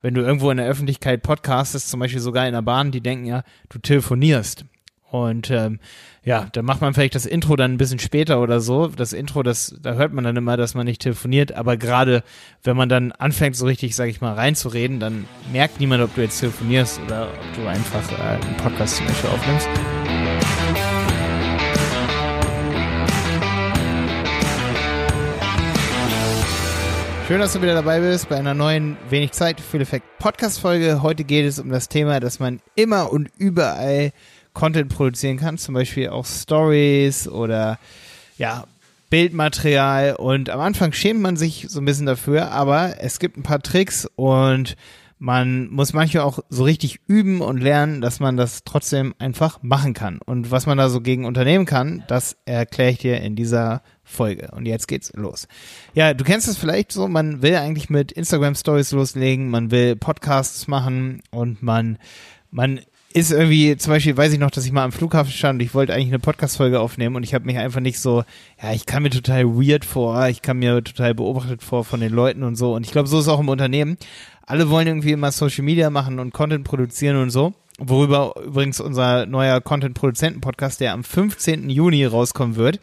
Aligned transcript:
wenn 0.00 0.14
du 0.14 0.22
irgendwo 0.22 0.50
in 0.50 0.58
der 0.58 0.66
Öffentlichkeit 0.66 1.22
podcastest, 1.22 1.88
zum 1.88 2.00
Beispiel 2.00 2.20
sogar 2.20 2.46
in 2.46 2.52
der 2.52 2.62
Bahn, 2.62 2.90
die 2.90 3.00
denken 3.00 3.26
ja, 3.26 3.42
du 3.68 3.78
telefonierst. 3.78 4.64
Und 5.10 5.50
ähm, 5.50 5.80
ja, 6.22 6.48
da 6.52 6.60
macht 6.60 6.82
man 6.82 6.92
vielleicht 6.92 7.14
das 7.14 7.24
Intro 7.24 7.56
dann 7.56 7.72
ein 7.72 7.78
bisschen 7.78 7.98
später 7.98 8.42
oder 8.42 8.60
so. 8.60 8.88
Das 8.88 9.14
Intro, 9.14 9.42
das, 9.42 9.74
da 9.80 9.94
hört 9.94 10.12
man 10.12 10.24
dann 10.24 10.36
immer, 10.36 10.58
dass 10.58 10.74
man 10.74 10.84
nicht 10.84 11.00
telefoniert. 11.00 11.52
Aber 11.52 11.78
gerade 11.78 12.22
wenn 12.62 12.76
man 12.76 12.90
dann 12.90 13.12
anfängt, 13.12 13.56
so 13.56 13.64
richtig, 13.64 13.96
sag 13.96 14.08
ich 14.08 14.20
mal, 14.20 14.34
reinzureden, 14.34 15.00
dann 15.00 15.24
merkt 15.50 15.80
niemand, 15.80 16.02
ob 16.02 16.14
du 16.14 16.20
jetzt 16.20 16.40
telefonierst 16.40 17.00
oder 17.06 17.28
ob 17.28 17.56
du 17.56 17.66
einfach 17.66 18.12
äh, 18.12 18.44
einen 18.44 18.56
Podcast 18.58 18.96
zum 18.96 19.06
Beispiel 19.06 19.30
aufnimmst. 19.30 19.68
Schön, 27.28 27.40
dass 27.40 27.52
du 27.52 27.60
wieder 27.60 27.74
dabei 27.74 28.00
bist 28.00 28.30
bei 28.30 28.36
einer 28.36 28.54
neuen 28.54 28.96
Wenig 29.10 29.32
Zeit 29.32 29.60
für 29.60 29.78
Effekt 29.78 30.18
Podcast 30.18 30.60
Folge. 30.60 31.02
Heute 31.02 31.24
geht 31.24 31.44
es 31.44 31.58
um 31.58 31.68
das 31.68 31.90
Thema, 31.90 32.20
dass 32.20 32.40
man 32.40 32.60
immer 32.74 33.12
und 33.12 33.28
überall 33.36 34.12
Content 34.54 34.88
produzieren 34.88 35.36
kann, 35.36 35.58
zum 35.58 35.74
Beispiel 35.74 36.08
auch 36.08 36.24
Stories 36.24 37.28
oder 37.28 37.78
ja, 38.38 38.64
Bildmaterial 39.10 40.16
und 40.16 40.48
am 40.48 40.60
Anfang 40.60 40.94
schämt 40.94 41.20
man 41.20 41.36
sich 41.36 41.66
so 41.68 41.82
ein 41.82 41.84
bisschen 41.84 42.06
dafür, 42.06 42.50
aber 42.50 42.94
es 43.00 43.18
gibt 43.18 43.36
ein 43.36 43.42
paar 43.42 43.60
Tricks 43.60 44.08
und 44.16 44.74
man 45.18 45.68
muss 45.68 45.92
manchmal 45.92 46.22
auch 46.22 46.38
so 46.48 46.64
richtig 46.64 47.00
üben 47.06 47.40
und 47.40 47.58
lernen, 47.58 48.00
dass 48.00 48.20
man 48.20 48.36
das 48.36 48.62
trotzdem 48.64 49.14
einfach 49.18 49.62
machen 49.62 49.92
kann. 49.92 50.20
Und 50.24 50.50
was 50.50 50.66
man 50.66 50.78
da 50.78 50.88
so 50.88 51.00
gegen 51.00 51.24
unternehmen 51.24 51.66
kann, 51.66 52.04
das 52.06 52.36
erkläre 52.44 52.90
ich 52.90 52.98
dir 52.98 53.20
in 53.20 53.34
dieser 53.34 53.82
Folge. 54.04 54.50
Und 54.52 54.66
jetzt 54.66 54.86
geht's 54.86 55.12
los. 55.14 55.48
Ja, 55.94 56.14
du 56.14 56.24
kennst 56.24 56.48
es 56.48 56.56
vielleicht 56.56 56.92
so, 56.92 57.08
man 57.08 57.42
will 57.42 57.56
eigentlich 57.56 57.90
mit 57.90 58.12
Instagram 58.12 58.54
Stories 58.54 58.92
loslegen, 58.92 59.50
man 59.50 59.70
will 59.70 59.96
Podcasts 59.96 60.68
machen 60.68 61.22
und 61.30 61.62
man, 61.62 61.98
man 62.50 62.80
ist 63.12 63.32
irgendwie, 63.32 63.76
zum 63.76 63.92
Beispiel 63.92 64.16
weiß 64.16 64.32
ich 64.32 64.38
noch, 64.38 64.50
dass 64.50 64.66
ich 64.66 64.72
mal 64.72 64.84
am 64.84 64.92
Flughafen 64.92 65.32
stand 65.32 65.56
und 65.56 65.66
ich 65.66 65.74
wollte 65.74 65.94
eigentlich 65.94 66.08
eine 66.08 66.18
Podcast-Folge 66.18 66.78
aufnehmen 66.78 67.16
und 67.16 67.22
ich 67.22 67.32
habe 67.34 67.46
mich 67.46 67.56
einfach 67.56 67.80
nicht 67.80 68.00
so, 68.00 68.22
ja, 68.62 68.72
ich 68.72 68.84
kam 68.84 69.02
mir 69.02 69.10
total 69.10 69.46
weird 69.46 69.84
vor, 69.84 70.28
ich 70.28 70.42
kam 70.42 70.58
mir 70.58 70.84
total 70.84 71.14
beobachtet 71.14 71.62
vor 71.62 71.84
von 71.84 72.00
den 72.00 72.12
Leuten 72.12 72.42
und 72.42 72.56
so. 72.56 72.74
Und 72.74 72.84
ich 72.84 72.92
glaube, 72.92 73.08
so 73.08 73.18
ist 73.20 73.28
auch 73.28 73.40
im 73.40 73.48
Unternehmen. 73.48 73.96
Alle 74.46 74.68
wollen 74.68 74.86
irgendwie 74.86 75.12
immer 75.12 75.32
Social 75.32 75.64
Media 75.64 75.88
machen 75.90 76.18
und 76.18 76.32
Content 76.32 76.64
produzieren 76.64 77.16
und 77.16 77.30
so. 77.30 77.54
Worüber 77.78 78.34
übrigens 78.44 78.80
unser 78.80 79.24
neuer 79.24 79.60
Content-Produzenten-Podcast, 79.60 80.80
der 80.80 80.92
am 80.92 81.04
15. 81.04 81.70
Juni 81.70 82.04
rauskommen 82.04 82.56
wird, 82.56 82.80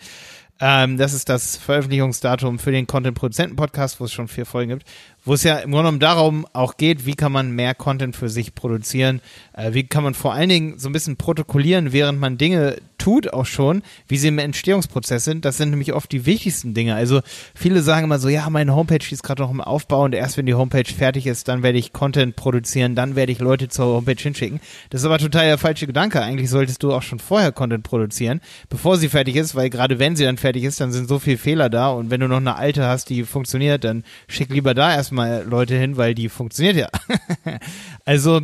ähm, 0.60 0.98
das 0.98 1.14
ist 1.14 1.28
das 1.28 1.58
Veröffentlichungsdatum 1.58 2.60
für 2.60 2.72
den 2.72 2.88
Content-Produzenten-Podcast, 2.88 4.00
wo 4.00 4.06
es 4.06 4.14
schon 4.14 4.30
vier 4.30 4.46
Folgen 4.46 4.70
gibt, 4.70 4.88
wo 5.26 5.34
es 5.34 5.44
ja 5.44 5.58
im 5.58 5.72
Grunde 5.72 5.84
genommen 5.84 6.00
darum 6.00 6.48
auch 6.54 6.78
geht, 6.78 7.06
wie 7.06 7.16
kann 7.16 7.32
man 7.32 7.52
mehr 7.52 7.76
Content 7.76 8.16
für 8.16 8.30
sich 8.30 8.56
produzieren, 8.56 9.22
äh, 9.54 9.74
wie 9.74 9.86
kann 9.86 10.04
man 10.04 10.14
vor 10.14 10.34
allen 10.34 10.50
Dingen 10.50 10.80
so 10.80 10.88
ein 10.88 10.94
bisschen 10.94 11.18
protokollieren, 11.18 11.92
während 11.92 12.20
man 12.20 12.38
Dinge 12.38 12.78
tut 13.06 13.32
auch 13.32 13.46
schon, 13.46 13.84
wie 14.08 14.18
sie 14.18 14.30
im 14.30 14.40
Entstehungsprozess 14.40 15.26
sind. 15.26 15.46
Das 15.46 15.58
sind 15.58 15.70
nämlich 15.70 15.94
oft 15.94 16.12
die 16.12 16.26
wichtigsten 16.26 16.74
Dinge. 16.74 16.96
Also 16.96 17.22
viele 17.54 17.84
sagen 17.84 18.06
immer 18.06 18.18
so, 18.18 18.30
ja, 18.30 18.50
meine 18.50 18.76
Homepage 18.76 19.06
ist 19.12 19.22
gerade 19.22 19.44
noch 19.44 19.52
im 19.52 19.62
Aufbau 19.62 20.06
und 20.06 20.16
erst 20.16 20.38
wenn 20.38 20.48
die 20.48 20.56
Homepage 20.56 20.92
fertig 20.92 21.28
ist, 21.28 21.48
dann 21.48 21.62
werde 21.62 21.78
ich 21.78 21.94
Content 21.94 22.36
produzieren, 22.36 22.96
dann 22.96 23.16
werde 23.16 23.32
ich 23.32 23.38
Leute 23.38 23.68
zur 23.68 23.86
Homepage 23.86 24.20
hinschicken. 24.20 24.60
Das 24.90 25.02
ist 25.02 25.06
aber 25.06 25.20
total 25.20 25.46
der 25.46 25.60
falsche 25.60 25.86
Gedanke. 25.86 26.20
Eigentlich 26.20 26.50
solltest 26.50 26.82
du 26.82 26.94
auch 26.94 27.04
schon 27.04 27.20
vorher 27.20 27.52
Content 27.52 27.84
produzieren, 27.84 28.42
bevor 28.70 28.98
sie 28.98 29.08
fertig 29.10 29.36
ist, 29.36 29.54
weil 29.54 29.70
gerade 29.70 30.00
wenn 30.00 30.16
sie 30.16 30.24
dann 30.24 30.38
fertig 30.38 30.64
ist, 30.64 30.82
dann 30.82 30.92
sind 30.92 31.08
so 31.08 31.20
viele 31.20 31.38
Fehler 31.38 31.70
da 31.70 31.90
und 31.90 32.10
wenn 32.10 32.22
du 32.22 32.28
noch 32.28 32.38
eine 32.38 32.56
alte 32.56 32.88
hast, 32.88 33.12
die 33.12 33.24
funktioniert, 33.24 33.84
dann 33.84 34.04
schick 34.28 34.50
lieber 34.50 34.74
da 34.74 34.92
erstmal 34.92 35.44
Leute 35.48 35.76
hin, 35.76 35.98
weil 35.98 36.16
die 36.16 36.28
funktioniert 36.28 36.76
ja. 36.76 36.90
also 38.04 38.42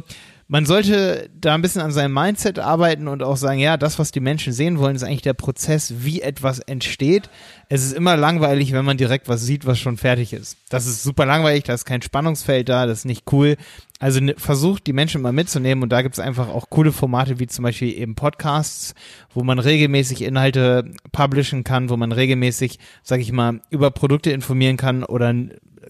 man 0.52 0.66
sollte 0.66 1.30
da 1.39 1.55
ein 1.55 1.61
bisschen 1.61 1.81
an 1.81 1.94
seinem 1.94 2.13
Mindset 2.13 2.59
arbeiten 2.59 3.07
und 3.07 3.23
auch 3.23 3.38
sagen, 3.38 3.59
ja, 3.59 3.77
das, 3.77 3.99
was 3.99 4.11
die 4.11 4.19
Menschen 4.19 4.52
sehen 4.52 4.80
wollen, 4.80 4.97
ist 4.97 5.03
eigentlich 5.03 5.21
der 5.21 5.33
Prozess, 5.33 5.93
wie 5.99 6.21
etwas 6.21 6.59
entsteht. 6.59 7.30
Es 7.70 7.86
ist 7.86 7.93
immer 7.93 8.17
langweilig, 8.17 8.73
wenn 8.73 8.83
man 8.83 8.98
direkt 8.98 9.30
was 9.30 9.45
sieht, 9.45 9.65
was 9.65 9.80
schon 9.80 9.95
fertig 9.95 10.33
ist. 10.33 10.58
Das 10.67 10.87
ist 10.87 11.03
super 11.03 11.26
langweilig, 11.26 11.64
da 11.64 11.73
ist 11.73 11.86
kein 11.86 12.02
Spannungsfeld 12.02 12.67
da, 12.67 12.86
das 12.86 12.99
ist 12.99 13.05
nicht 13.05 13.31
cool. 13.31 13.55
Also 13.99 14.20
ne, 14.20 14.36
versucht 14.37 14.87
die 14.87 14.92
Menschen 14.92 15.21
mal 15.21 15.31
mitzunehmen 15.31 15.83
und 15.83 15.89
da 15.93 16.02
gibt 16.02 16.15
es 16.15 16.20
einfach 16.20 16.49
auch 16.49 16.70
coole 16.70 16.92
Formate 16.92 17.39
wie 17.39 17.47
zum 17.47 17.64
Beispiel 17.64 17.97
eben 17.97 18.15
Podcasts, 18.15 18.93
wo 19.33 19.45
man 19.45 19.58
regelmäßig 19.58 20.21
Inhalte 20.21 20.83
publishen 21.14 21.64
kann, 21.64 21.89
wo 21.89 21.95
man 21.95 22.11
regelmäßig, 22.11 22.77
sag 23.03 23.21
ich 23.21 23.31
mal, 23.31 23.61
über 23.70 23.89
Produkte 23.89 24.31
informieren 24.31 24.76
kann 24.76 25.05
oder 25.05 25.33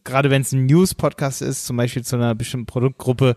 gerade 0.03 0.29
wenn 0.29 0.43
es 0.43 0.51
ein 0.51 0.67
News-Podcast 0.67 1.41
ist, 1.41 1.65
zum 1.65 1.77
Beispiel 1.77 2.03
zu 2.03 2.15
einer 2.15 2.35
bestimmten 2.35 2.67
Produktgruppe, 2.67 3.35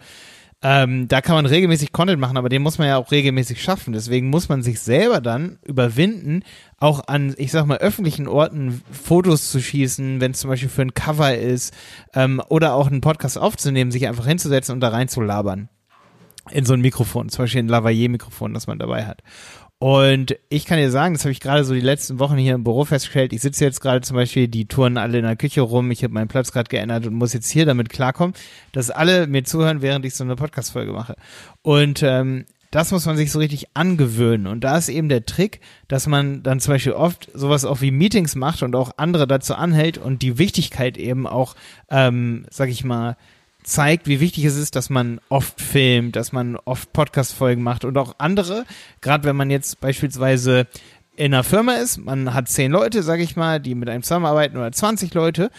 ähm, 0.66 1.08
da 1.08 1.20
kann 1.20 1.34
man 1.34 1.44
regelmäßig 1.44 1.92
Content 1.92 2.18
machen, 2.18 2.38
aber 2.38 2.48
den 2.48 2.62
muss 2.62 2.78
man 2.78 2.88
ja 2.88 2.96
auch 2.96 3.10
regelmäßig 3.10 3.62
schaffen. 3.62 3.92
Deswegen 3.92 4.30
muss 4.30 4.48
man 4.48 4.62
sich 4.62 4.80
selber 4.80 5.20
dann 5.20 5.58
überwinden, 5.62 6.42
auch 6.78 7.06
an, 7.06 7.34
ich 7.36 7.52
sag 7.52 7.66
mal, 7.66 7.76
öffentlichen 7.76 8.26
Orten 8.26 8.80
Fotos 8.90 9.50
zu 9.50 9.60
schießen, 9.60 10.22
wenn 10.22 10.30
es 10.30 10.40
zum 10.40 10.48
Beispiel 10.48 10.70
für 10.70 10.80
ein 10.80 10.94
Cover 10.94 11.36
ist, 11.36 11.74
ähm, 12.14 12.40
oder 12.48 12.72
auch 12.72 12.86
einen 12.86 13.02
Podcast 13.02 13.36
aufzunehmen, 13.36 13.90
sich 13.90 14.08
einfach 14.08 14.26
hinzusetzen 14.26 14.72
und 14.72 14.80
da 14.80 14.88
rein 14.88 15.08
zu 15.08 15.20
labern. 15.20 15.68
In 16.50 16.64
so 16.64 16.72
ein 16.72 16.80
Mikrofon, 16.80 17.28
zum 17.28 17.44
Beispiel 17.44 17.62
ein 17.62 17.68
Lavalier-Mikrofon, 17.68 18.54
das 18.54 18.66
man 18.66 18.78
dabei 18.78 19.04
hat. 19.04 19.22
Und 19.84 20.38
ich 20.48 20.64
kann 20.64 20.78
dir 20.78 20.90
sagen, 20.90 21.12
das 21.12 21.24
habe 21.24 21.32
ich 21.32 21.40
gerade 21.40 21.62
so 21.62 21.74
die 21.74 21.80
letzten 21.80 22.18
Wochen 22.18 22.38
hier 22.38 22.54
im 22.54 22.64
Büro 22.64 22.86
festgestellt. 22.86 23.34
Ich 23.34 23.42
sitze 23.42 23.66
jetzt 23.66 23.82
gerade 23.82 24.00
zum 24.00 24.16
Beispiel, 24.16 24.48
die 24.48 24.64
touren 24.64 24.96
alle 24.96 25.18
in 25.18 25.26
der 25.26 25.36
Küche 25.36 25.60
rum. 25.60 25.90
Ich 25.90 26.02
habe 26.02 26.14
meinen 26.14 26.28
Platz 26.28 26.52
gerade 26.52 26.70
geändert 26.70 27.06
und 27.06 27.12
muss 27.12 27.34
jetzt 27.34 27.50
hier 27.50 27.66
damit 27.66 27.90
klarkommen, 27.90 28.34
dass 28.72 28.88
alle 28.88 29.26
mir 29.26 29.44
zuhören, 29.44 29.82
während 29.82 30.06
ich 30.06 30.14
so 30.14 30.24
eine 30.24 30.36
Podcast-Folge 30.36 30.90
mache. 30.90 31.16
Und 31.60 32.02
ähm, 32.02 32.46
das 32.70 32.92
muss 32.92 33.04
man 33.04 33.18
sich 33.18 33.30
so 33.30 33.38
richtig 33.38 33.66
angewöhnen. 33.74 34.46
Und 34.46 34.64
da 34.64 34.78
ist 34.78 34.88
eben 34.88 35.10
der 35.10 35.26
Trick, 35.26 35.60
dass 35.86 36.06
man 36.06 36.42
dann 36.42 36.60
zum 36.60 36.72
Beispiel 36.72 36.92
oft 36.92 37.28
sowas 37.34 37.66
auch 37.66 37.82
wie 37.82 37.90
Meetings 37.90 38.36
macht 38.36 38.62
und 38.62 38.74
auch 38.74 38.92
andere 38.96 39.26
dazu 39.26 39.54
anhält 39.54 39.98
und 39.98 40.22
die 40.22 40.38
Wichtigkeit 40.38 40.96
eben 40.96 41.26
auch, 41.26 41.56
ähm, 41.90 42.46
sag 42.48 42.70
ich 42.70 42.84
mal, 42.84 43.18
zeigt, 43.64 44.06
wie 44.06 44.20
wichtig 44.20 44.44
es 44.44 44.56
ist, 44.56 44.76
dass 44.76 44.90
man 44.90 45.20
oft 45.28 45.60
filmt, 45.60 46.16
dass 46.16 46.32
man 46.32 46.56
oft 46.56 46.92
Podcast-Folgen 46.92 47.62
macht 47.62 47.84
und 47.84 47.98
auch 47.98 48.14
andere, 48.18 48.64
gerade 49.00 49.24
wenn 49.24 49.36
man 49.36 49.50
jetzt 49.50 49.80
beispielsweise 49.80 50.66
in 51.16 51.32
einer 51.32 51.44
Firma 51.44 51.74
ist, 51.74 51.98
man 51.98 52.34
hat 52.34 52.48
zehn 52.48 52.72
Leute, 52.72 53.02
sage 53.02 53.22
ich 53.22 53.36
mal, 53.36 53.60
die 53.60 53.74
mit 53.74 53.88
einem 53.88 54.02
zusammenarbeiten 54.02 54.56
oder 54.56 54.72
20 54.72 55.14
Leute 55.14 55.50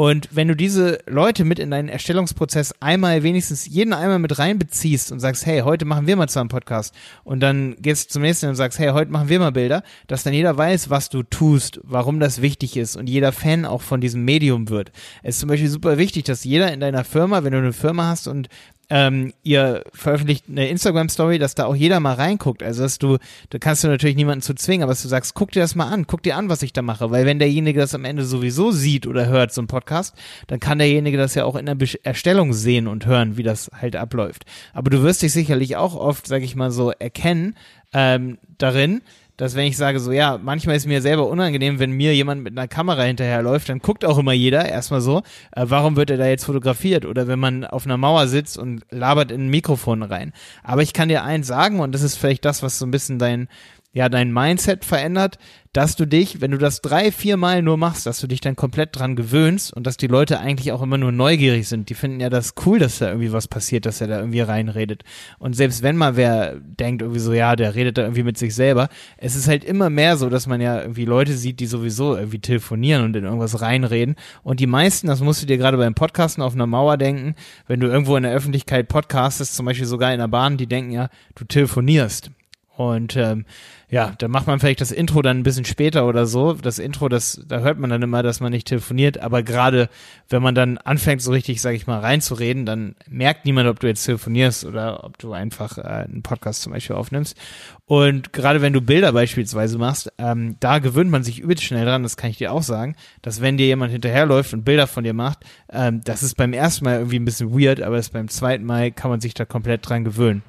und 0.00 0.30
wenn 0.30 0.48
du 0.48 0.56
diese 0.56 1.00
Leute 1.06 1.44
mit 1.44 1.58
in 1.58 1.70
deinen 1.70 1.90
Erstellungsprozess 1.90 2.72
einmal 2.80 3.22
wenigstens 3.22 3.66
jeden 3.66 3.92
einmal 3.92 4.18
mit 4.18 4.38
reinbeziehst 4.38 5.12
und 5.12 5.20
sagst, 5.20 5.44
hey, 5.44 5.60
heute 5.60 5.84
machen 5.84 6.06
wir 6.06 6.16
mal 6.16 6.26
zusammen 6.26 6.48
Podcast 6.48 6.94
und 7.22 7.40
dann 7.40 7.76
gehst 7.80 8.08
du 8.08 8.14
zum 8.14 8.22
nächsten 8.22 8.48
und 8.48 8.54
sagst, 8.54 8.78
hey, 8.78 8.92
heute 8.92 9.10
machen 9.10 9.28
wir 9.28 9.38
mal 9.38 9.52
Bilder, 9.52 9.82
dass 10.06 10.22
dann 10.22 10.32
jeder 10.32 10.56
weiß, 10.56 10.88
was 10.88 11.10
du 11.10 11.22
tust, 11.22 11.82
warum 11.84 12.18
das 12.18 12.40
wichtig 12.40 12.78
ist 12.78 12.96
und 12.96 13.10
jeder 13.10 13.30
Fan 13.30 13.66
auch 13.66 13.82
von 13.82 14.00
diesem 14.00 14.24
Medium 14.24 14.70
wird. 14.70 14.90
Es 15.22 15.34
ist 15.34 15.40
zum 15.40 15.50
Beispiel 15.50 15.68
super 15.68 15.98
wichtig, 15.98 16.24
dass 16.24 16.44
jeder 16.44 16.72
in 16.72 16.80
deiner 16.80 17.04
Firma, 17.04 17.44
wenn 17.44 17.52
du 17.52 17.58
eine 17.58 17.74
Firma 17.74 18.08
hast 18.08 18.26
und 18.26 18.48
ähm, 18.90 19.32
ihr 19.44 19.84
veröffentlicht 19.92 20.46
eine 20.48 20.68
Instagram-Story, 20.68 21.38
dass 21.38 21.54
da 21.54 21.66
auch 21.66 21.76
jeder 21.76 22.00
mal 22.00 22.14
reinguckt. 22.14 22.62
Also 22.62 22.82
dass 22.82 22.98
du, 22.98 23.18
da 23.50 23.58
kannst 23.58 23.84
du 23.84 23.88
natürlich 23.88 24.16
niemanden 24.16 24.42
zu 24.42 24.54
zwingen, 24.54 24.82
aber 24.82 24.92
dass 24.92 25.02
du 25.02 25.08
sagst, 25.08 25.34
guck 25.34 25.52
dir 25.52 25.60
das 25.60 25.76
mal 25.76 25.88
an, 25.88 26.08
guck 26.08 26.22
dir 26.24 26.36
an, 26.36 26.48
was 26.48 26.62
ich 26.62 26.72
da 26.72 26.82
mache. 26.82 27.10
Weil 27.10 27.24
wenn 27.24 27.38
derjenige 27.38 27.78
das 27.78 27.94
am 27.94 28.04
Ende 28.04 28.24
sowieso 28.24 28.72
sieht 28.72 29.06
oder 29.06 29.26
hört, 29.26 29.52
so 29.52 29.62
ein 29.62 29.68
Podcast, 29.68 30.14
dann 30.48 30.58
kann 30.58 30.78
derjenige 30.78 31.16
das 31.16 31.36
ja 31.36 31.44
auch 31.44 31.54
in 31.54 31.66
der 31.66 31.76
Erstellung 32.02 32.52
sehen 32.52 32.88
und 32.88 33.06
hören, 33.06 33.36
wie 33.36 33.44
das 33.44 33.70
halt 33.80 33.94
abläuft. 33.94 34.44
Aber 34.74 34.90
du 34.90 35.02
wirst 35.02 35.22
dich 35.22 35.32
sicherlich 35.32 35.76
auch 35.76 35.94
oft, 35.94 36.26
sag 36.26 36.42
ich 36.42 36.56
mal 36.56 36.72
so, 36.72 36.90
erkennen 36.90 37.56
ähm, 37.92 38.38
darin, 38.58 39.02
dass 39.40 39.54
wenn 39.54 39.64
ich 39.64 39.78
sage 39.78 40.00
so, 40.00 40.12
ja, 40.12 40.38
manchmal 40.42 40.76
ist 40.76 40.86
mir 40.86 41.00
selber 41.00 41.26
unangenehm, 41.26 41.78
wenn 41.78 41.92
mir 41.92 42.14
jemand 42.14 42.42
mit 42.42 42.58
einer 42.58 42.68
Kamera 42.68 43.04
hinterherläuft, 43.04 43.70
dann 43.70 43.78
guckt 43.78 44.04
auch 44.04 44.18
immer 44.18 44.34
jeder 44.34 44.68
erstmal 44.68 45.00
so, 45.00 45.22
äh, 45.52 45.64
warum 45.64 45.96
wird 45.96 46.10
er 46.10 46.18
da 46.18 46.26
jetzt 46.26 46.44
fotografiert? 46.44 47.06
Oder 47.06 47.26
wenn 47.26 47.38
man 47.38 47.64
auf 47.64 47.86
einer 47.86 47.96
Mauer 47.96 48.28
sitzt 48.28 48.58
und 48.58 48.82
labert 48.90 49.30
in 49.30 49.46
ein 49.46 49.48
Mikrofon 49.48 50.02
rein. 50.02 50.34
Aber 50.62 50.82
ich 50.82 50.92
kann 50.92 51.08
dir 51.08 51.24
eins 51.24 51.46
sagen, 51.46 51.80
und 51.80 51.92
das 51.92 52.02
ist 52.02 52.16
vielleicht 52.16 52.44
das, 52.44 52.62
was 52.62 52.78
so 52.78 52.84
ein 52.84 52.90
bisschen 52.90 53.18
dein, 53.18 53.48
ja, 53.92 54.08
dein 54.08 54.32
Mindset 54.32 54.84
verändert, 54.84 55.38
dass 55.72 55.94
du 55.94 56.04
dich, 56.04 56.40
wenn 56.40 56.50
du 56.50 56.58
das 56.58 56.80
drei, 56.80 57.12
vier 57.12 57.36
Mal 57.36 57.62
nur 57.62 57.76
machst, 57.76 58.04
dass 58.06 58.20
du 58.20 58.26
dich 58.26 58.40
dann 58.40 58.56
komplett 58.56 58.96
dran 58.96 59.14
gewöhnst 59.14 59.72
und 59.72 59.86
dass 59.86 59.96
die 59.96 60.08
Leute 60.08 60.40
eigentlich 60.40 60.72
auch 60.72 60.82
immer 60.82 60.98
nur 60.98 61.12
neugierig 61.12 61.68
sind. 61.68 61.88
Die 61.90 61.94
finden 61.94 62.18
ja 62.20 62.28
das 62.28 62.54
cool, 62.64 62.80
dass 62.80 62.98
da 62.98 63.08
irgendwie 63.08 63.32
was 63.32 63.46
passiert, 63.46 63.86
dass 63.86 64.00
er 64.00 64.08
da 64.08 64.18
irgendwie 64.18 64.40
reinredet. 64.40 65.04
Und 65.38 65.54
selbst 65.54 65.82
wenn 65.82 65.96
mal 65.96 66.16
wer 66.16 66.56
denkt 66.56 67.02
irgendwie 67.02 67.20
so, 67.20 67.32
ja, 67.32 67.54
der 67.54 67.74
redet 67.74 67.98
da 67.98 68.02
irgendwie 68.02 68.24
mit 68.24 68.36
sich 68.36 68.54
selber, 68.54 68.88
es 69.16 69.36
ist 69.36 69.46
halt 69.46 69.64
immer 69.64 69.90
mehr 69.90 70.16
so, 70.16 70.28
dass 70.28 70.48
man 70.48 70.60
ja 70.60 70.80
irgendwie 70.80 71.04
Leute 71.04 71.34
sieht, 71.34 71.60
die 71.60 71.66
sowieso 71.66 72.16
irgendwie 72.16 72.40
telefonieren 72.40 73.04
und 73.04 73.14
in 73.16 73.24
irgendwas 73.24 73.60
reinreden. 73.60 74.16
Und 74.42 74.58
die 74.58 74.66
meisten, 74.66 75.06
das 75.06 75.20
musst 75.20 75.42
du 75.42 75.46
dir 75.46 75.58
gerade 75.58 75.76
beim 75.76 75.94
Podcasten 75.94 76.42
auf 76.42 76.54
einer 76.54 76.66
Mauer 76.66 76.96
denken, 76.96 77.36
wenn 77.68 77.80
du 77.80 77.86
irgendwo 77.86 78.16
in 78.16 78.24
der 78.24 78.32
Öffentlichkeit 78.32 78.88
podcastest, 78.88 79.54
zum 79.54 79.66
Beispiel 79.66 79.86
sogar 79.86 80.12
in 80.12 80.18
der 80.18 80.28
Bahn, 80.28 80.56
die 80.56 80.66
denken 80.66 80.90
ja, 80.90 81.08
du 81.36 81.44
telefonierst. 81.44 82.30
Und 82.80 83.14
ähm, 83.14 83.44
ja, 83.90 84.14
dann 84.16 84.30
macht 84.30 84.46
man 84.46 84.58
vielleicht 84.58 84.80
das 84.80 84.90
Intro 84.90 85.20
dann 85.20 85.40
ein 85.40 85.42
bisschen 85.42 85.66
später 85.66 86.06
oder 86.06 86.24
so. 86.24 86.54
Das 86.54 86.78
Intro, 86.78 87.10
das, 87.10 87.44
da 87.46 87.58
hört 87.58 87.78
man 87.78 87.90
dann 87.90 88.00
immer, 88.00 88.22
dass 88.22 88.40
man 88.40 88.52
nicht 88.52 88.68
telefoniert. 88.68 89.18
Aber 89.18 89.42
gerade 89.42 89.90
wenn 90.30 90.40
man 90.42 90.54
dann 90.54 90.78
anfängt, 90.78 91.20
so 91.20 91.30
richtig, 91.30 91.60
sag 91.60 91.74
ich 91.74 91.86
mal, 91.86 92.00
reinzureden, 92.00 92.64
dann 92.64 92.94
merkt 93.06 93.44
niemand, 93.44 93.68
ob 93.68 93.80
du 93.80 93.86
jetzt 93.86 94.04
telefonierst 94.04 94.64
oder 94.64 95.04
ob 95.04 95.18
du 95.18 95.34
einfach 95.34 95.76
äh, 95.76 95.82
einen 95.82 96.22
Podcast 96.22 96.62
zum 96.62 96.72
Beispiel 96.72 96.96
aufnimmst. 96.96 97.36
Und 97.84 98.32
gerade 98.32 98.62
wenn 98.62 98.72
du 98.72 98.80
Bilder 98.80 99.12
beispielsweise 99.12 99.76
machst, 99.76 100.10
ähm, 100.16 100.56
da 100.60 100.78
gewöhnt 100.78 101.10
man 101.10 101.22
sich 101.22 101.40
übelst 101.40 101.64
schnell 101.64 101.84
dran, 101.84 102.02
das 102.02 102.16
kann 102.16 102.30
ich 102.30 102.38
dir 102.38 102.50
auch 102.50 102.62
sagen, 102.62 102.96
dass 103.20 103.42
wenn 103.42 103.58
dir 103.58 103.66
jemand 103.66 103.92
hinterherläuft 103.92 104.54
und 104.54 104.64
Bilder 104.64 104.86
von 104.86 105.04
dir 105.04 105.12
macht, 105.12 105.40
ähm, 105.70 106.00
das 106.02 106.22
ist 106.22 106.38
beim 106.38 106.54
ersten 106.54 106.86
Mal 106.86 106.96
irgendwie 106.96 107.18
ein 107.18 107.26
bisschen 107.26 107.52
weird, 107.52 107.82
aber 107.82 107.96
das 107.96 108.08
beim 108.08 108.28
zweiten 108.28 108.64
Mal 108.64 108.90
kann 108.90 109.10
man 109.10 109.20
sich 109.20 109.34
da 109.34 109.44
komplett 109.44 109.86
dran 109.86 110.04
gewöhnen. 110.04 110.42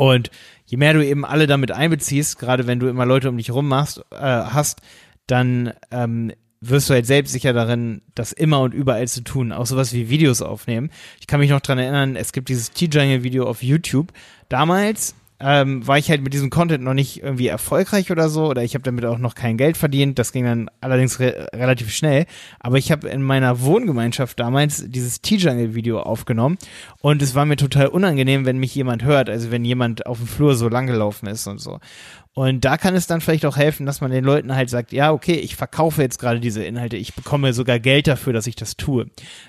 Und 0.00 0.30
je 0.64 0.78
mehr 0.78 0.94
du 0.94 1.06
eben 1.06 1.26
alle 1.26 1.46
damit 1.46 1.72
einbeziehst, 1.72 2.38
gerade 2.38 2.66
wenn 2.66 2.80
du 2.80 2.88
immer 2.88 3.04
Leute 3.04 3.28
um 3.28 3.36
dich 3.36 3.50
rum 3.50 3.68
machst, 3.68 3.98
äh, 4.12 4.16
hast, 4.16 4.80
dann 5.26 5.74
ähm, 5.90 6.32
wirst 6.62 6.88
du 6.88 6.94
halt 6.94 7.04
selbst 7.04 7.32
sicher 7.32 7.52
darin, 7.52 8.00
das 8.14 8.32
immer 8.32 8.60
und 8.60 8.72
überall 8.72 9.06
zu 9.08 9.22
tun. 9.22 9.52
Auch 9.52 9.66
sowas 9.66 9.92
wie 9.92 10.08
Videos 10.08 10.40
aufnehmen. 10.40 10.88
Ich 11.20 11.26
kann 11.26 11.38
mich 11.38 11.50
noch 11.50 11.60
dran 11.60 11.78
erinnern, 11.78 12.16
es 12.16 12.32
gibt 12.32 12.48
dieses 12.48 12.70
T-Jungle-Video 12.70 13.46
auf 13.46 13.62
YouTube. 13.62 14.14
Damals 14.48 15.14
ähm, 15.40 15.86
war 15.86 15.96
ich 15.96 16.10
halt 16.10 16.22
mit 16.22 16.34
diesem 16.34 16.50
Content 16.50 16.84
noch 16.84 16.94
nicht 16.94 17.22
irgendwie 17.22 17.48
erfolgreich 17.48 18.10
oder 18.10 18.28
so 18.28 18.46
oder 18.46 18.62
ich 18.62 18.74
habe 18.74 18.82
damit 18.82 19.06
auch 19.06 19.18
noch 19.18 19.34
kein 19.34 19.56
Geld 19.56 19.76
verdient. 19.76 20.18
Das 20.18 20.32
ging 20.32 20.44
dann 20.44 20.70
allerdings 20.80 21.18
re 21.18 21.48
relativ 21.54 21.90
schnell. 21.92 22.26
Aber 22.58 22.76
ich 22.76 22.92
habe 22.92 23.08
in 23.08 23.22
meiner 23.22 23.62
Wohngemeinschaft 23.62 24.38
damals 24.38 24.84
dieses 24.88 25.22
T-Jungle-Video 25.22 26.00
aufgenommen 26.00 26.58
und 27.00 27.22
es 27.22 27.34
war 27.34 27.46
mir 27.46 27.56
total 27.56 27.86
unangenehm, 27.86 28.44
wenn 28.44 28.58
mich 28.58 28.74
jemand 28.74 29.02
hört, 29.02 29.30
also 29.30 29.50
wenn 29.50 29.64
jemand 29.64 30.06
auf 30.06 30.18
dem 30.18 30.26
Flur 30.26 30.54
so 30.54 30.68
lang 30.68 30.86
gelaufen 30.86 31.26
ist 31.26 31.46
und 31.46 31.58
so. 31.58 31.80
Und 32.32 32.64
da 32.64 32.76
kann 32.76 32.94
es 32.94 33.08
dann 33.08 33.20
vielleicht 33.20 33.44
auch 33.44 33.56
helfen, 33.56 33.86
dass 33.86 34.00
man 34.00 34.12
den 34.12 34.24
Leuten 34.24 34.54
halt 34.54 34.70
sagt, 34.70 34.92
ja, 34.92 35.12
okay, 35.12 35.34
ich 35.34 35.56
verkaufe 35.56 36.00
jetzt 36.00 36.20
gerade 36.20 36.38
diese 36.38 36.62
Inhalte, 36.62 36.96
ich 36.96 37.14
bekomme 37.14 37.52
sogar 37.52 37.80
Geld 37.80 38.06
dafür, 38.06 38.32
dass 38.32 38.46
ich 38.46 38.54
das 38.54 38.76
tue. 38.76 39.06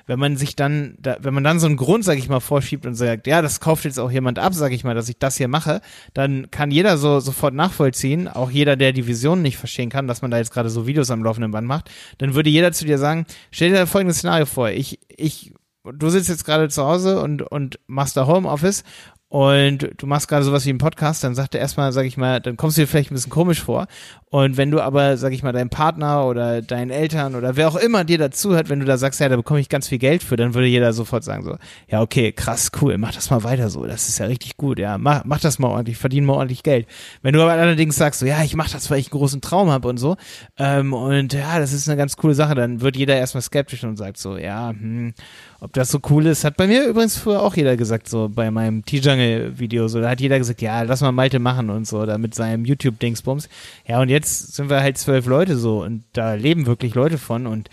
Wenn 0.08 0.18
man 0.18 0.36
sich 0.36 0.56
dann, 0.56 0.96
da, 1.00 1.18
wenn 1.22 1.34
man 1.34 1.44
dann 1.44 1.60
so 1.60 1.68
einen 1.68 1.78
Grund, 1.78 2.04
sag 2.04 2.18
ich 2.18 2.28
mal, 2.28 2.40
vorschiebt 2.40 2.88
und 2.88 2.96
sagt, 2.96 3.28
ja, 3.28 3.44
das 3.44 3.60
kauft 3.60 3.86
jetzt 3.86 4.00
auch 4.00 4.10
jemand 4.10 4.40
ab, 4.40 4.56
sag 4.56 4.72
ich 4.72 4.84
mal, 4.84 4.96
dass 4.96 5.10
ich 5.10 5.20
das 5.20 5.38
hier 5.38 5.48
mache, 5.48 5.81
dann 6.14 6.52
kann 6.52 6.72
jeder 6.72 6.98
so 6.98 7.20
sofort 7.20 7.54
nachvollziehen, 7.54 8.28
auch 8.28 8.52
jeder, 8.52 8.76
der 8.76 8.94
die 8.94 9.08
Vision 9.08 9.42
nicht 9.42 9.58
verstehen 9.58 9.90
kann, 9.90 10.08
dass 10.08 10.22
man 10.22 10.32
da 10.32 10.38
jetzt 10.38 10.52
gerade 10.52 10.70
so 10.70 10.88
Videos 10.88 11.12
am 11.12 11.24
laufenden 11.24 11.52
Band 11.52 11.68
macht, 11.68 11.90
dann 12.18 12.36
würde 12.36 12.50
jeder 12.50 12.72
zu 12.72 12.86
dir 12.86 12.98
sagen, 12.98 13.26
stell 13.52 13.72
dir 13.72 13.88
folgendes 13.88 14.18
Szenario 14.18 14.46
vor, 14.46 14.70
ich, 14.70 15.00
ich 15.08 15.54
du 15.84 16.10
sitzt 16.10 16.30
jetzt 16.30 16.46
gerade 16.46 16.70
zu 16.70 16.84
Hause 16.84 17.22
und, 17.22 17.42
und 17.42 17.80
machst 17.88 18.16
da 18.18 18.28
Homeoffice 18.28 18.84
und 19.32 19.92
du 19.96 20.08
machst 20.08 20.28
gerade 20.28 20.44
sowas 20.44 20.66
wie 20.66 20.72
einen 20.72 20.78
Podcast, 20.78 21.24
dann 21.24 21.36
sagt 21.36 21.56
er 21.56 21.62
erstmal, 21.62 21.94
sag 21.94 22.06
ich 22.06 22.18
mal, 22.18 22.42
dann 22.42 22.58
kommst 22.58 22.76
du 22.76 22.82
dir 22.82 22.88
vielleicht 22.88 23.12
ein 23.12 23.14
bisschen 23.14 23.32
komisch 23.32 23.64
vor. 23.64 23.88
Und 24.30 24.58
wenn 24.58 24.72
du 24.72 24.82
aber, 24.82 25.16
sag 25.16 25.32
ich 25.32 25.42
mal, 25.42 25.54
deinem 25.54 25.70
Partner 25.70 26.26
oder 26.26 26.62
deinen 26.62 26.92
Eltern 26.92 27.36
oder 27.36 27.56
wer 27.56 27.70
auch 27.70 27.78
immer 27.78 28.04
dir 28.04 28.18
dazuhört, 28.18 28.68
wenn 28.68 28.82
du 28.82 28.86
da 28.86 28.98
sagst, 28.98 29.22
ja, 29.22 29.30
da 29.30 29.38
bekomme 29.38 29.62
ich 29.62 29.70
ganz 29.70 29.88
viel 29.88 30.00
Geld 30.00 30.22
für, 30.22 30.36
dann 30.36 30.54
würde 30.54 30.68
jeder 30.68 30.92
sofort 30.92 31.24
sagen 31.24 31.46
so, 31.46 31.56
ja, 31.88 32.02
okay, 32.02 32.34
krass, 32.34 32.72
cool, 32.82 32.98
mach 32.98 33.14
das 33.14 33.30
mal 33.30 33.44
weiter 33.46 33.70
so, 33.70 33.86
das 33.86 34.10
ist 34.10 34.20
ja 34.20 34.26
richtig 34.26 34.58
gut, 34.58 34.80
ja, 34.80 34.98
mach, 34.98 35.24
mach 35.24 35.40
das 35.40 35.60
mal 35.60 35.70
ordentlich, 35.70 35.98
verdiene 35.98 36.28
mal 36.28 36.34
ordentlich 36.34 36.64
Geld. 36.64 36.86
Wenn 37.22 37.34
du 37.34 37.42
aber 37.42 37.54
allerdings 37.54 37.96
sagst 37.96 38.20
so, 38.20 38.26
ja, 38.26 38.44
ich 38.44 38.56
mach 38.56 38.70
das, 38.70 38.92
weil 38.92 39.00
ich 39.00 39.08
einen 39.08 39.20
großen 39.20 39.40
Traum 39.40 39.70
habe 39.70 39.88
und 39.88 39.98
so, 39.98 40.18
ähm, 40.58 40.92
und 40.94 41.32
ja, 41.32 41.58
das 41.58 41.72
ist 41.72 41.88
eine 41.88 41.98
ganz 41.98 42.18
coole 42.18 42.34
Sache, 42.34 42.56
dann 42.56 42.82
wird 42.82 42.98
jeder 42.98 43.16
erstmal 43.16 43.42
skeptisch 43.42 43.86
und 43.86 43.96
sagt 43.96 44.18
so, 44.18 44.38
ja, 44.38 44.72
hm, 44.72 45.14
ob 45.62 45.74
das 45.74 45.92
so 45.92 46.00
cool 46.10 46.26
ist, 46.26 46.44
hat 46.44 46.58
bei 46.58 46.68
mir 46.68 46.86
übrigens 46.86 47.18
früher 47.18 47.42
auch 47.44 47.56
jeder 47.56 47.78
gesagt, 47.78 48.10
so 48.10 48.30
bei 48.30 48.50
meinem 48.50 48.84
T-Jungle-Video, 49.22 49.88
so, 49.88 50.02
da 50.02 50.10
hat 50.10 50.22
jeder 50.22 50.38
gesagt, 50.38 50.62
ja, 50.62 50.82
lass 50.82 51.02
mal 51.02 51.12
Malte 51.12 51.40
machen 51.40 51.70
und 51.70 51.88
so, 51.88 52.06
da 52.06 52.18
mit 52.18 52.36
seinem 52.36 52.66
YouTube-Dingsbums. 52.66 53.50
Ja, 53.88 54.02
und 54.02 54.10
jetzt 54.10 54.56
sind 54.56 54.70
wir 54.70 54.82
halt 54.82 54.98
zwölf 54.98 55.26
Leute 55.26 55.58
so 55.58 55.84
und 55.84 56.04
da 56.14 56.34
leben 56.34 56.66
wirklich 56.66 56.96
Leute 56.96 57.18
von 57.18 57.48
und 57.48 57.70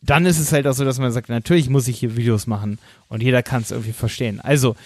dann 0.00 0.26
ist 0.26 0.38
es 0.38 0.52
halt 0.52 0.66
auch 0.66 0.74
so, 0.74 0.84
dass 0.84 0.98
man 0.98 1.12
sagt, 1.12 1.28
natürlich 1.28 1.68
muss 1.68 1.88
ich 1.88 1.98
hier 1.98 2.16
Videos 2.16 2.46
machen 2.46 2.78
und 3.08 3.22
jeder 3.22 3.42
kann 3.42 3.62
es 3.62 3.70
irgendwie 3.70 3.92
verstehen. 3.92 4.40
Also, 4.40 4.76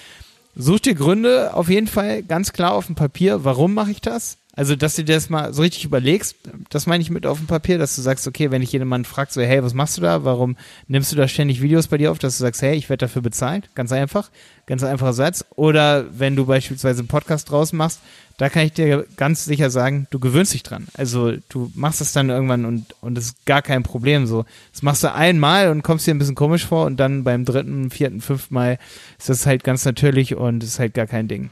such 0.55 0.81
dir 0.81 0.95
Gründe 0.95 1.55
auf 1.55 1.69
jeden 1.69 1.87
Fall 1.87 2.23
ganz 2.23 2.53
klar 2.53 2.73
auf 2.73 2.87
dem 2.87 2.95
Papier, 2.95 3.45
warum 3.45 3.75
mache 3.75 3.91
ich 3.91 4.01
das? 4.01 4.39
Also, 4.55 4.77
dass 4.77 4.97
du 4.97 5.05
dir 5.05 5.15
das 5.15 5.31
mal 5.31 5.55
so 5.55 5.63
richtig 5.63 5.87
überlegst, 5.87 6.37
das 6.69 6.87
meine 6.87 7.01
ich 7.01 7.09
mit 7.09 7.25
auf 7.25 7.39
dem 7.39 7.47
Papier, 7.47 7.79
dass 7.79 7.97
du 7.97 8.03
sagst, 8.03 8.29
okay, 8.29 8.51
wenn 8.51 8.61
ich 8.61 8.71
jemanden 8.71 9.07
fragt, 9.07 9.33
so, 9.33 9.41
hey, 9.41 9.63
was 9.65 9.73
machst 9.73 9.97
du 9.97 10.03
da? 10.03 10.25
Warum 10.25 10.57
nimmst 10.89 11.11
du 11.11 11.17
da 11.17 11.27
ständig 11.27 11.63
Videos 11.63 11.89
bei 11.89 11.97
dir 11.97 12.13
auf? 12.13 12.19
Dass 12.19 12.37
du 12.37 12.43
sagst, 12.43 12.61
hey, 12.61 12.77
ich 12.77 12.91
werde 12.91 13.07
dafür 13.07 13.23
bezahlt. 13.23 13.71
Ganz 13.75 13.93
einfach. 13.93 14.31
Ganz 14.67 14.85
einfacher 14.85 15.15
Satz. 15.15 15.47
Oder 15.57 16.05
wenn 16.19 16.37
du 16.37 16.45
beispielsweise 16.45 17.01
einen 17.01 17.09
Podcast 17.09 17.51
draus 17.51 17.73
machst, 17.73 18.01
da 18.37 18.51
kann 18.51 18.67
ich 18.67 18.75
dir 18.75 19.07
ganz 19.17 19.47
sicher 19.47 19.71
sagen, 19.71 20.07
du 20.11 20.19
gewöhnst 20.19 20.53
dich 20.53 20.63
dran. 20.63 20.87
Also, 20.95 21.33
du 21.49 21.73
machst 21.75 22.03
es 22.03 22.13
dann 22.13 22.29
irgendwann 22.29 22.67
und, 22.67 22.95
und 23.01 23.17
es 23.17 23.27
ist 23.29 23.47
gar 23.47 23.63
kein 23.63 23.83
Problem 23.83 24.27
so. 24.27 24.45
Das 24.73 24.83
machst 24.83 25.03
du 25.03 25.15
einmal 25.15 25.71
und 25.71 25.83
kommst 25.83 26.07
dir 26.07 26.13
ein 26.13 26.19
bisschen 26.19 26.35
komisch 26.35 26.67
vor 26.67 26.85
und 26.85 26.99
dann 26.99 27.25
beim 27.25 27.47
dritten, 27.47 27.91
vierten, 27.91 28.21
fünften 28.21 28.53
Mal 28.53 28.79
ist 29.19 29.31
das 29.31 29.47
halt 29.47 29.65
ganz 29.65 29.87
natürlich 29.87 30.35
und 30.35 30.63
ist 30.63 30.79
halt 30.79 30.93
gar 30.93 31.07
kein 31.07 31.27
Ding. 31.27 31.51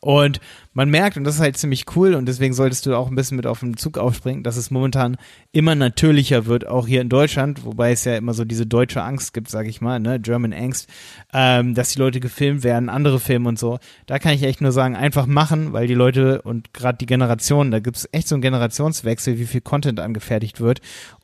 Und 0.00 0.40
man 0.72 0.88
merkt, 0.88 1.18
und 1.18 1.24
das 1.24 1.34
ist 1.34 1.40
halt 1.40 1.58
ziemlich 1.58 1.84
cool, 1.94 2.14
und 2.14 2.26
deswegen 2.26 2.54
solltest 2.54 2.86
du 2.86 2.96
auch 2.96 3.08
ein 3.08 3.16
bisschen 3.16 3.36
mit 3.36 3.46
auf 3.46 3.60
den 3.60 3.76
Zug 3.76 3.98
aufspringen, 3.98 4.42
dass 4.42 4.56
es 4.56 4.70
momentan 4.70 5.18
immer 5.52 5.74
natürlicher 5.74 6.46
wird, 6.46 6.66
auch 6.66 6.86
hier 6.86 7.02
in 7.02 7.10
Deutschland, 7.10 7.64
wobei 7.64 7.92
es 7.92 8.04
ja 8.04 8.16
immer 8.16 8.32
so 8.32 8.46
diese 8.46 8.66
deutsche 8.66 9.02
Angst 9.02 9.34
gibt, 9.34 9.50
sag 9.50 9.66
ich 9.66 9.82
mal, 9.82 10.00
ne, 10.00 10.18
German 10.18 10.54
Angst, 10.54 10.88
ähm, 11.34 11.74
dass 11.74 11.90
die 11.90 11.98
Leute 11.98 12.20
gefilmt 12.20 12.64
werden, 12.64 12.88
andere 12.88 13.20
Filme 13.20 13.48
und 13.48 13.58
so. 13.58 13.78
Da 14.06 14.18
kann 14.18 14.32
ich 14.32 14.42
echt 14.42 14.62
nur 14.62 14.72
sagen, 14.72 14.96
einfach 14.96 15.26
machen, 15.26 15.74
weil 15.74 15.86
die 15.86 15.94
Leute 15.94 16.40
und 16.42 16.72
gerade 16.72 16.96
die 16.96 17.06
Generationen, 17.06 17.70
da 17.70 17.80
gibt's 17.80 18.08
echt 18.12 18.28
so 18.28 18.36
einen 18.36 18.42
Generationswechsel, 18.42 19.38
wie 19.38 19.46
viel 19.46 19.60
Content 19.60 20.00
angefertigt 20.00 20.60
wird. 20.60 20.80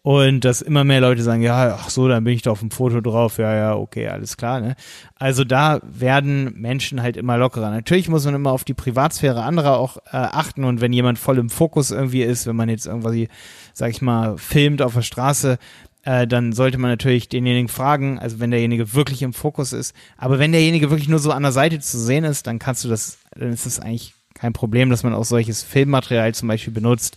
Und 0.06 0.44
dass 0.44 0.62
immer 0.62 0.85
mehr 0.85 1.00
Leute 1.00 1.20
sagen, 1.20 1.43
ja, 1.43 1.76
ach 1.81 1.91
so, 1.91 2.06
dann 2.06 2.23
bin 2.23 2.32
ich 2.32 2.43
da 2.43 2.53
auf 2.53 2.61
dem 2.61 2.70
Foto 2.70 3.00
drauf, 3.00 3.38
ja, 3.38 3.53
ja, 3.53 3.75
okay, 3.75 4.06
alles 4.06 4.37
klar, 4.37 4.61
ne? 4.61 4.76
Also 5.17 5.43
da 5.43 5.81
werden 5.82 6.55
Menschen 6.55 7.03
halt 7.03 7.17
immer 7.17 7.37
lockerer. 7.37 7.73
Natürlich 7.73 8.08
muss 8.08 8.25
man 8.25 8.37
immer 8.37 8.53
auf 8.53 8.62
die 8.62 8.73
Privatsphäre 8.73 9.43
anderer 9.43 9.79
auch 9.79 9.97
äh, 9.97 10.11
achten 10.12 10.62
und 10.62 10.81
wenn 10.81 10.93
jemand 10.93 11.19
voll 11.19 11.38
im 11.38 11.50
Fokus 11.50 11.91
irgendwie 11.91 12.23
ist, 12.23 12.47
wenn 12.47 12.55
man 12.55 12.69
jetzt 12.69 12.87
irgendwie, 12.87 13.29
sag 13.75 13.91
ich 13.91 14.00
mal, 14.00 14.38
filmt 14.38 14.81
auf 14.81 14.94
der 14.94 15.03
Straße, 15.03 15.58
äh, 16.05 16.25
dann 16.29 16.52
sollte 16.52 16.79
man 16.79 16.93
natürlich 16.93 17.29
denjenigen 17.29 17.67
fragen, 17.67 18.20
also 18.20 18.38
wenn 18.38 18.52
derjenige 18.52 18.94
wirklich 18.94 19.23
im 19.23 19.32
Fokus 19.32 19.73
ist. 19.73 19.93
Aber 20.17 20.38
wenn 20.38 20.52
derjenige 20.52 20.88
wirklich 20.91 21.09
nur 21.09 21.19
so 21.19 21.32
an 21.32 21.43
der 21.43 21.50
Seite 21.50 21.81
zu 21.81 21.99
sehen 21.99 22.23
ist, 22.23 22.47
dann 22.47 22.61
kannst 22.61 22.85
du 22.85 22.88
das, 22.88 23.19
dann 23.35 23.52
ist 23.52 23.67
das 23.67 23.81
eigentlich 23.81 24.14
kein 24.35 24.52
Problem, 24.52 24.88
dass 24.88 25.02
man 25.02 25.14
auch 25.14 25.25
solches 25.25 25.64
Filmmaterial 25.64 26.32
zum 26.32 26.47
Beispiel 26.47 26.73
benutzt. 26.73 27.17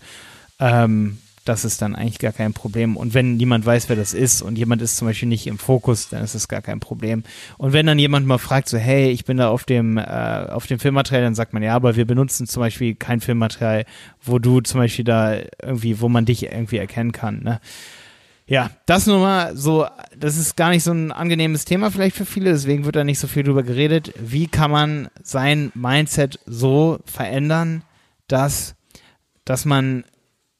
Ähm, 0.59 1.19
das 1.49 1.65
ist 1.65 1.81
dann 1.81 1.95
eigentlich 1.95 2.19
gar 2.19 2.31
kein 2.31 2.53
Problem. 2.53 2.95
Und 2.95 3.15
wenn 3.15 3.35
niemand 3.35 3.65
weiß, 3.65 3.89
wer 3.89 3.95
das 3.95 4.13
ist 4.13 4.43
und 4.43 4.57
jemand 4.57 4.83
ist 4.83 4.97
zum 4.97 5.07
Beispiel 5.07 5.27
nicht 5.27 5.47
im 5.47 5.57
Fokus, 5.57 6.07
dann 6.07 6.23
ist 6.23 6.35
das 6.35 6.47
gar 6.47 6.61
kein 6.61 6.79
Problem. 6.79 7.23
Und 7.57 7.73
wenn 7.73 7.87
dann 7.87 7.97
jemand 7.97 8.27
mal 8.27 8.37
fragt, 8.37 8.69
so, 8.69 8.77
hey, 8.77 9.09
ich 9.09 9.25
bin 9.25 9.37
da 9.37 9.49
auf 9.49 9.63
dem, 9.63 9.97
äh, 9.97 10.03
auf 10.03 10.67
dem 10.67 10.77
Filmmaterial, 10.77 11.23
dann 11.23 11.33
sagt 11.33 11.53
man, 11.53 11.63
ja, 11.63 11.75
aber 11.75 11.95
wir 11.95 12.05
benutzen 12.05 12.45
zum 12.45 12.61
Beispiel 12.61 12.93
kein 12.93 13.19
Filmmaterial, 13.19 13.85
wo 14.21 14.37
du 14.37 14.61
zum 14.61 14.79
Beispiel 14.79 15.05
da 15.05 15.37
irgendwie, 15.61 15.99
wo 16.01 16.07
man 16.07 16.25
dich 16.25 16.43
irgendwie 16.43 16.77
erkennen 16.77 17.11
kann, 17.11 17.41
ne? 17.41 17.59
Ja, 18.45 18.71
das 18.87 19.05
nur 19.05 19.19
mal 19.19 19.55
so, 19.55 19.85
das 20.17 20.35
ist 20.35 20.55
gar 20.57 20.69
nicht 20.69 20.83
so 20.83 20.91
ein 20.91 21.11
angenehmes 21.11 21.65
Thema 21.65 21.91
vielleicht 21.91 22.15
für 22.15 22.25
viele, 22.25 22.51
deswegen 22.51 22.83
wird 22.83 22.95
da 22.95 23.03
nicht 23.03 23.19
so 23.19 23.27
viel 23.27 23.43
drüber 23.43 23.61
geredet. 23.61 24.11
Wie 24.19 24.47
kann 24.47 24.71
man 24.71 25.09
sein 25.21 25.71
Mindset 25.75 26.39
so 26.47 26.99
verändern, 27.05 27.83
dass, 28.27 28.75
dass 29.45 29.65
man 29.65 30.03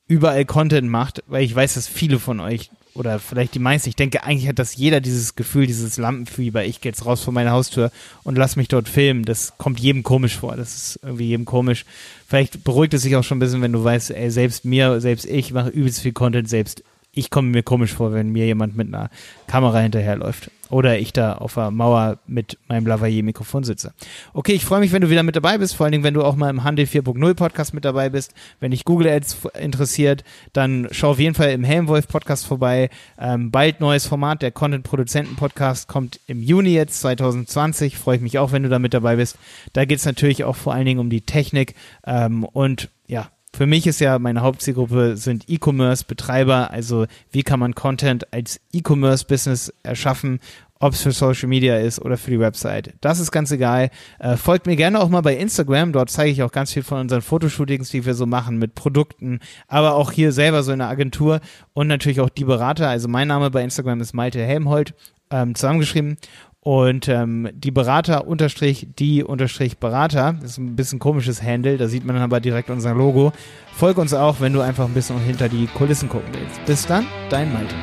überall 0.10 0.44
Content 0.44 0.90
macht, 0.90 1.24
weil 1.28 1.44
ich 1.44 1.56
weiß, 1.56 1.76
dass 1.76 1.88
viele 1.88 2.20
von 2.20 2.42
euch 2.42 2.70
oder 2.96 3.20
vielleicht 3.20 3.54
die 3.54 3.60
meisten, 3.60 3.88
ich 3.88 3.96
denke 3.96 4.24
eigentlich 4.24 4.50
hat 4.50 4.60
das 4.60 4.76
jeder 4.76 5.00
dieses 5.00 5.36
Gefühl, 5.36 5.68
dieses 5.68 5.98
Lampenfieber, 5.98 6.66
ich 6.66 6.82
gehe 6.82 6.92
jetzt 6.92 7.06
raus 7.06 7.24
vor 7.24 7.32
meine 7.32 7.52
Haustür 7.52 7.92
und 8.24 8.38
lass 8.38 8.56
mich 8.56 8.68
dort 8.68 8.90
filmen. 8.90 9.24
Das 9.24 9.54
kommt 9.58 9.80
jedem 9.80 10.04
komisch 10.04 10.38
vor. 10.38 10.58
Das 10.58 10.76
ist 10.76 11.00
irgendwie 11.04 11.28
jedem 11.28 11.46
komisch. 11.46 11.86
Vielleicht 12.28 12.64
beruhigt 12.64 12.94
es 12.96 13.04
sich 13.04 13.16
auch 13.16 13.24
schon 13.24 13.38
ein 13.38 13.40
bisschen, 13.40 13.62
wenn 13.62 13.72
du 13.72 13.84
weißt, 13.84 14.12
ey, 14.12 14.32
selbst 14.32 14.66
mir, 14.66 15.00
selbst 15.00 15.26
ich 15.26 15.54
mache 15.54 15.70
übelst 15.70 16.02
viel 16.02 16.12
Content, 16.12 16.50
selbst 16.50 16.84
ich 17.20 17.30
komme 17.30 17.50
mir 17.50 17.64
komisch 17.64 17.94
vor, 17.94 18.14
wenn 18.14 18.32
mir 18.32 18.46
jemand 18.46 18.76
mit 18.76 18.88
einer 18.88 19.10
Kamera 19.48 19.80
hinterherläuft. 19.80 20.52
Oder 20.70 21.00
ich 21.00 21.14
da 21.14 21.34
auf 21.34 21.56
der 21.56 21.72
Mauer 21.72 22.20
mit 22.28 22.60
meinem 22.68 22.86
Lavalier-Mikrofon 22.86 23.64
sitze. 23.64 23.92
Okay, 24.34 24.54
ich 24.54 24.66
freue 24.66 24.82
mich, 24.82 24.92
wenn 24.92 25.02
du 25.02 25.10
wieder 25.10 25.24
mit 25.24 25.36
dabei 25.36 25.58
bist, 25.58 25.76
vor 25.76 25.86
allen 25.86 25.92
Dingen, 25.92 26.04
wenn 26.04 26.14
du 26.14 26.24
auch 26.24 26.36
mal 26.36 26.52
im 26.52 26.64
Handel 26.64 26.86
4.0 26.86 27.34
Podcast 27.34 27.74
mit 27.74 27.86
dabei 27.86 28.10
bist. 28.10 28.36
Wenn 28.60 28.70
dich 28.70 28.86
Google 28.86 29.08
Ads 29.08 29.38
interessiert, 29.60 30.24
dann 30.54 30.88
schau 30.92 31.12
auf 31.12 31.20
jeden 31.20 31.34
Fall 31.34 31.50
im 31.52 31.64
Helmwolf 31.64 32.08
Podcast 32.08 32.46
vorbei. 32.46 32.92
Ähm, 33.18 33.50
bald 33.50 33.80
neues 33.80 34.06
Format, 34.06 34.44
der 34.44 34.52
Content-Produzenten-Podcast 34.52 35.88
kommt 35.88 36.20
im 36.28 36.44
Juni 36.44 36.74
jetzt 36.74 37.02
2020. 37.02 37.98
Freue 37.98 38.18
ich 38.18 38.22
mich 38.22 38.38
auch, 38.38 38.52
wenn 38.52 38.62
du 38.62 38.70
da 38.70 38.78
mit 38.78 38.94
dabei 38.94 39.16
bist. 39.16 39.38
Da 39.74 39.86
geht 39.86 39.98
es 39.98 40.06
natürlich 40.06 40.44
auch 40.44 40.56
vor 40.56 40.74
allen 40.74 40.86
Dingen 40.86 41.00
um 41.00 41.10
die 41.10 41.22
Technik 41.22 41.74
ähm, 42.06 42.44
und 42.44 42.90
ja, 43.08 43.30
für 43.56 43.66
mich 43.66 43.88
ist 43.88 44.00
ja 44.00 44.20
meine 44.20 44.42
Hauptzielgruppe 44.42 45.18
sind 45.18 45.46
E-Commerce-Betreiber, 45.48 46.72
also 46.72 47.06
wie 47.32 47.44
kann 47.44 47.60
man 47.60 47.76
Content 47.76 48.32
als 48.34 48.60
E-Commerce-Business 48.72 49.74
erschaffen 49.84 50.40
ob 50.80 50.94
es 50.94 51.02
für 51.02 51.12
Social 51.12 51.50
Media 51.50 51.78
ist 51.78 52.00
oder 52.00 52.18
für 52.18 52.32
die 52.32 52.40
Website. 52.40 52.94
Das 53.02 53.20
ist 53.20 53.32
ganz 53.32 53.52
egal. 53.52 53.90
Äh, 54.18 54.38
folgt 54.38 54.66
mir 54.66 54.78
gerne 54.78 55.00
auch 55.00 55.10
mal 55.10 55.22
bei 55.22 55.36
Instagram. 55.36 55.92
Dort 55.92 56.10
zeige 56.10 56.32
ich 56.32 56.42
auch 56.42 56.52
ganz 56.52 56.72
viel 56.74 56.84
von 56.84 57.00
unseren 57.00 57.22
Fotoshootings, 57.22 57.90
die 57.90 58.06
wir 58.06 58.14
so 58.14 58.26
machen 58.26 58.58
mit 58.58 58.76
Produkten, 58.76 59.40
aber 59.68 59.96
auch 59.96 60.12
hier 60.12 60.32
selber 60.32 60.64
so 60.64 60.72
in 60.72 60.80
der 60.80 60.88
Agentur 60.88 61.42
und 61.74 61.88
natürlich 61.88 62.22
auch 62.22 62.30
die 62.30 62.46
Berater. 62.46 62.88
Also 62.88 63.08
mein 63.10 63.28
Name 63.28 63.52
bei 63.52 63.62
Instagram 63.62 64.00
ist 64.00 64.14
Malte 64.14 64.42
Helmholt, 64.42 64.94
ähm, 65.32 65.54
zusammengeschrieben. 65.54 66.18
Und 66.62 67.08
ähm, 67.08 67.50
die 67.54 67.72
Berater 67.72 68.28
unterstrich 68.28 68.88
die 69.00 69.24
unterstrich 69.24 69.78
Berater, 69.78 70.36
das 70.42 70.52
ist 70.52 70.58
ein 70.58 70.76
bisschen 70.76 71.00
komisches 71.00 71.42
Handle, 71.42 71.78
da 71.78 71.88
sieht 71.88 72.06
man 72.06 72.16
dann 72.16 72.24
aber 72.24 72.42
direkt 72.42 72.70
unser 72.70 72.94
Logo. 72.94 73.32
Folge 73.72 74.02
uns 74.02 74.14
auch, 74.14 74.42
wenn 74.42 74.52
du 74.52 74.60
einfach 74.60 74.86
ein 74.86 74.94
bisschen 74.94 75.20
hinter 75.20 75.48
die 75.48 75.68
Kulissen 75.68 76.10
gucken 76.10 76.30
willst. 76.34 76.64
Bis 76.66 76.86
dann, 76.86 77.08
dein 77.30 77.54
Malte. 77.54 77.76